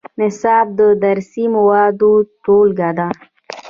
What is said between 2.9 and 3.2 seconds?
ده